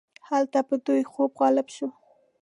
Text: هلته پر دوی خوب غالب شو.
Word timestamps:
هلته 0.27 0.59
پر 0.67 0.77
دوی 0.85 1.01
خوب 1.11 1.31
غالب 1.41 1.67
شو. 1.75 1.87